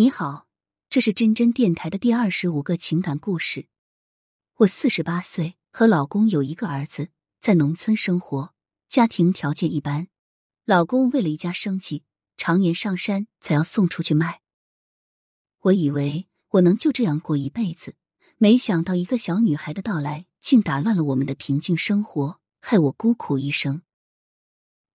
[0.00, 0.46] 你好，
[0.88, 3.66] 这是真真电台的第二十五个情感故事。
[4.54, 8.54] 我四十八岁，和老公有一个儿子，在农村生活，
[8.88, 10.08] 家庭条件一般。
[10.64, 12.04] 老公为了一家生计，
[12.38, 14.40] 常年上山才要送出去卖。
[15.64, 17.94] 我以为我能就这样过一辈子，
[18.38, 23.82] 没想到一个小女孩的到来，竟打乱了我们的平静生活，害我孤苦一生。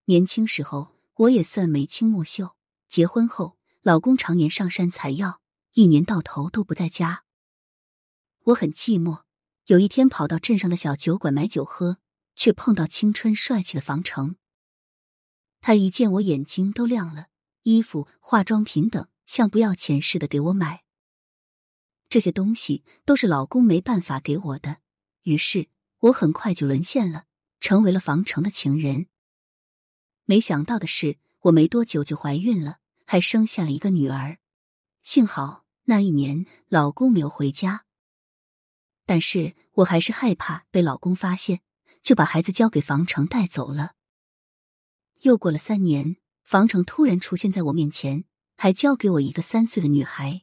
[0.05, 2.55] 年轻时候，我也算眉清目秀，
[2.87, 3.59] 结婚后。
[3.85, 5.41] 老公常年上山采药，
[5.73, 7.23] 一年到头都不在家。
[8.45, 9.25] 我很寂寞。
[9.67, 11.99] 有一天跑到镇上的小酒馆买酒喝，
[12.35, 14.37] 却碰到青春帅气的房成。
[15.61, 17.27] 他一见我眼睛都亮了，
[17.61, 20.83] 衣服、化妆品等像不要钱似的给我买。
[22.09, 24.77] 这些东西都是老公没办法给我的，
[25.21, 27.25] 于是我很快就沦陷了，
[27.59, 29.05] 成为了房成的情人。
[30.23, 32.79] 没想到的是，我没多久就怀孕了。
[33.05, 34.39] 还生下了一个女儿，
[35.03, 37.85] 幸好那一年老公没有回家。
[39.05, 41.61] 但是我还是害怕被老公发现，
[42.01, 43.93] 就把孩子交给房成带走了。
[45.21, 48.25] 又过了三年，房成突然出现在我面前，
[48.57, 50.41] 还交给我一个三岁的女孩。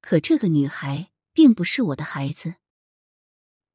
[0.00, 2.56] 可这个女孩并不是我的孩子。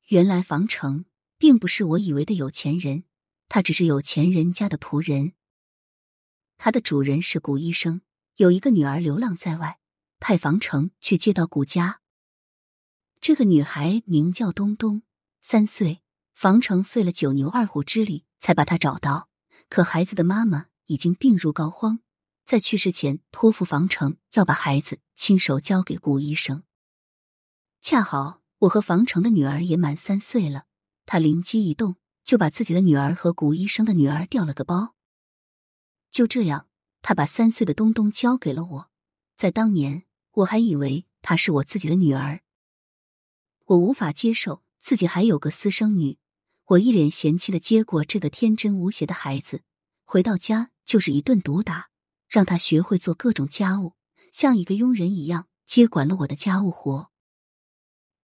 [0.08, 1.06] 原来房成
[1.38, 3.06] 并不是我以为的有钱人，
[3.48, 5.34] 他只是有钱人家的仆人。
[6.64, 8.02] 他的主人是古医生，
[8.36, 9.80] 有一个女儿流浪在外，
[10.20, 12.02] 派房成去接到古家。
[13.20, 15.02] 这个女孩名叫东东，
[15.42, 16.04] 三岁。
[16.36, 19.28] 房成费了九牛二虎之力才把她找到，
[19.70, 21.98] 可孩子的妈妈已经病入膏肓，
[22.46, 26.62] 在去世前托付房成要把孩子亲手交给古医生。
[27.82, 30.66] 恰好我和房成的女儿也满三岁了，
[31.08, 34.94] 他灵机一动，就把自己的女儿和古医生的女儿调了个包。
[36.12, 36.68] 就这样，
[37.02, 38.92] 他把三岁的东东交给了我。
[39.36, 42.42] 在当年，我还以为她是我自己的女儿。
[43.66, 46.20] 我无法接受自己还有个私生女，
[46.66, 49.64] 我一脸嫌弃的接过这个天真无邪的孩子，
[50.04, 51.90] 回到家就是一顿毒打，
[52.28, 53.94] 让他学会做各种家务，
[54.32, 57.10] 像一个佣人一样接管了我的家务活。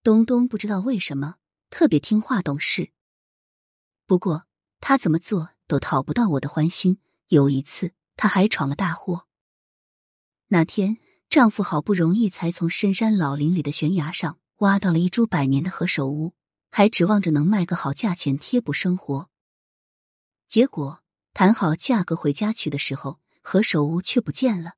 [0.03, 1.37] 东东不知道为什么
[1.69, 2.91] 特别听话懂事，
[4.05, 4.45] 不过
[4.81, 6.99] 他怎么做都讨不到我的欢心。
[7.27, 9.27] 有一次，她还闯了大祸。
[10.47, 10.97] 那天，
[11.29, 16.33] 丈夫好不容易才从深山老林里的悬崖上挖到了一株百年的何首乌，
[16.71, 19.29] 还指望着能卖个好价钱贴补生活。
[20.47, 24.75] 结果谈好价格回家去的时候，何首乌却不见了。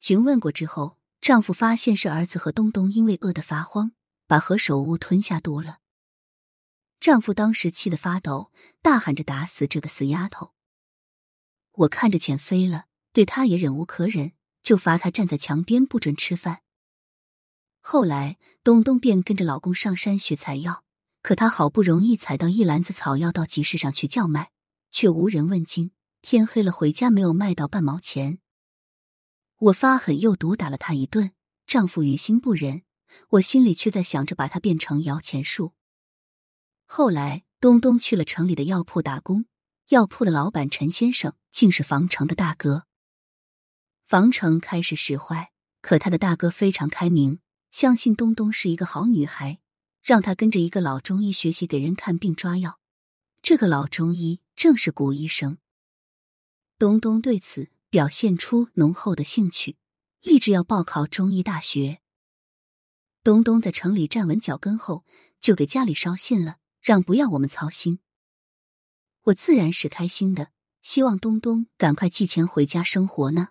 [0.00, 3.92] 询问过之后，丈夫发现是儿子和东东因为饿得发慌，
[4.26, 5.78] 把何首乌吞下肚了。
[7.00, 10.52] 丈夫当时气得发抖，大喊着打死这个死丫头。
[11.72, 16.62] 我看着钱飞了，对他也忍无可忍，就罚他站在墙边不准吃饭。
[17.80, 20.84] 后来东东便跟着老公上山学采药，
[21.22, 24.50] 可他好不容易采到一篮子草药到集市上去叫卖，
[24.90, 25.92] 却无人问津。
[26.20, 28.38] 天黑了回家没有卖到半毛钱。
[29.56, 31.32] 我发狠又毒打了他一顿，
[31.66, 32.82] 丈夫于心不忍，
[33.30, 35.72] 我心里却在想着把他变成摇钱树。
[36.86, 39.46] 后来东东去了城里的药铺打工。
[39.88, 42.86] 药铺的老板陈先生竟是房成的大哥。
[44.06, 49.60] 房成开始使坏，可他的大哥非常开明，相信东东是一个好女孩，
[50.02, 52.78] 让他跟着一个老中医学习给人看病抓药。
[53.40, 55.58] 这个老中医正是古医生。
[56.78, 59.76] 东东对此表现出浓厚的兴趣，
[60.20, 62.00] 立志要报考中医大学。
[63.22, 65.04] 东东在城里站稳脚跟后，
[65.40, 68.00] 就给家里捎信了，让不要我们操心。
[69.26, 70.50] 我自然是开心的，
[70.82, 73.50] 希望东东赶快寄钱回家生活呢。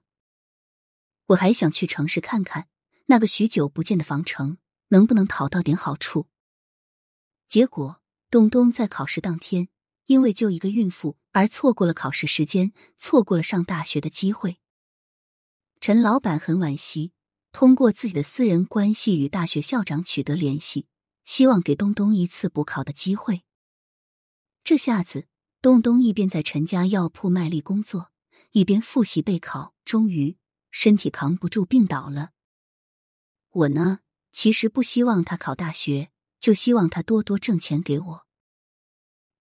[1.28, 2.68] 我还想去城市看看
[3.06, 4.58] 那个许久不见的房城，
[4.90, 6.28] 能不能讨到点好处。
[7.48, 9.70] 结果东东在考试当天，
[10.08, 14.58] 因为救一个孕妇而错过了考试时间，错过了上大学的机会。
[15.80, 17.14] 陈老板很惋惜，
[17.54, 20.88] 通过自己的私人关系与大学校长取得联系，
[21.24, 23.44] 希望给东东一次补考的机会。
[24.66, 25.28] 这下子。
[25.62, 28.12] 东东一边在陈家药铺卖力工作，
[28.54, 30.36] 一边复习备考，终于
[30.72, 32.31] 身体扛不住病倒了。
[33.52, 34.00] 我呢，
[34.31, 36.10] 其实不希望他考大学，
[36.40, 38.25] 就希望他多多挣钱给我。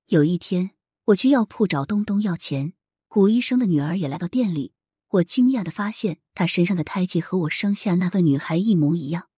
[0.09, 0.73] 有一天，
[1.07, 2.75] 我去药铺找东东要钱，
[3.09, 4.75] 古医生的女儿也来到店里。
[5.13, 9.31] 我惊讶的发现，她身上的胎记和我生下那个女孩一模一样。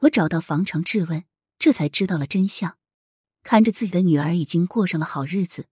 [0.00, 1.24] 我找到房成质问，
[1.60, 2.76] 这才知道了真相。
[3.42, 5.66] 看着自己的女儿已经过上了好日子，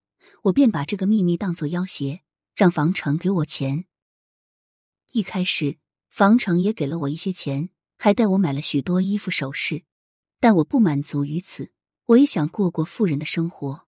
[0.44, 2.22] 我便把这个秘密当作要挟，
[2.54, 3.84] 让房成给我钱。
[5.12, 5.78] 一开始，
[6.08, 9.84] 房成也给了我一些钱，还带我买了许多衣服首饰。
[10.40, 11.72] 但我不满足于此，
[12.06, 13.86] 我也想过过富人的生活。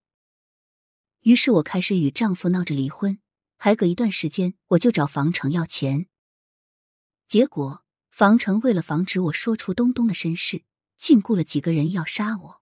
[1.20, 3.20] 于是我开始与丈夫闹着离婚，
[3.56, 6.06] 还隔一段时间我就找房成要钱。
[7.28, 10.64] 结果房成为了防止我说出东东的身世，
[10.96, 12.59] 禁锢了几个人要杀我。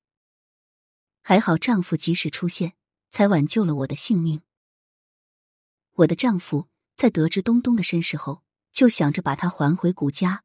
[1.29, 2.73] 还好丈夫及时出现，
[3.11, 4.41] 才挽救了我的性命。
[5.97, 8.43] 我的丈夫在得知东东的身世后，
[8.73, 10.43] 就想着把他还回古家，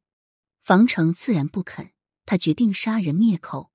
[0.62, 1.92] 房成自然不肯，
[2.26, 3.70] 他决定杀人灭口。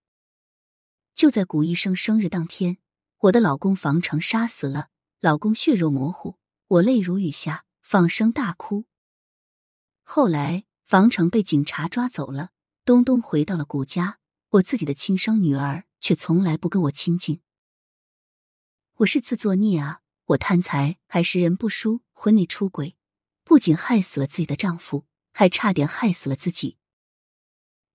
[1.15, 2.77] 就在古医生生日当天。
[3.21, 4.89] 我的老公房成杀死了
[5.19, 8.85] 老公，血肉模糊，我泪如雨下，放声大哭。
[10.03, 12.51] 后来房成被警察抓走了，
[12.85, 14.18] 东东回到了古家，
[14.53, 17.41] 我自己的亲生女儿却从来不跟我亲近。
[18.95, 20.01] 我是自作孽啊！
[20.25, 22.95] 我贪财，还识人不淑，婚内出轨，
[23.43, 26.77] 不仅害死了自己的丈夫，还差点害死了自己。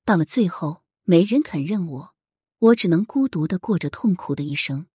[0.04, 2.14] 到了最后，没人肯认我，
[2.58, 4.86] 我只能孤独的过着痛苦的一生。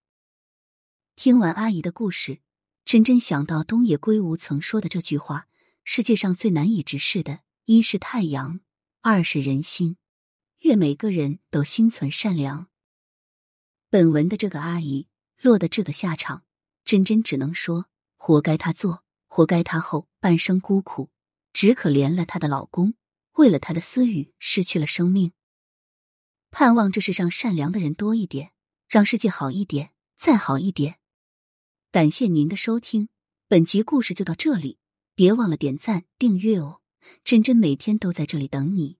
[1.14, 2.40] 听完阿姨的故事，
[2.86, 5.46] 真真想到东野圭吾曾说的这句话
[5.84, 8.60] ：“世界上最难以直视的，一是太阳，
[9.02, 9.98] 二是人心。
[10.60, 12.68] 愿每个人都心存善良。”
[13.90, 15.08] 本文的这个阿姨
[15.40, 16.44] 落得这个下场，
[16.84, 17.86] 真真只能说：
[18.16, 21.10] 活该她做，活该她后半生孤苦，
[21.52, 22.94] 只可怜了她的老公，
[23.32, 25.32] 为了她的私欲失去了生命。
[26.52, 28.52] 盼望这世上善良的人多一点，
[28.88, 31.00] 让世界好一点，再好一点。
[31.90, 33.08] 感谢您的收听，
[33.48, 34.78] 本集故事就到这里，
[35.16, 36.80] 别忘了点赞订阅哦！
[37.24, 38.99] 真真每天都在这里等你。